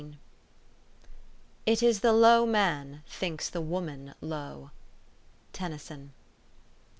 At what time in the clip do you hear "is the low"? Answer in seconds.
1.83-2.43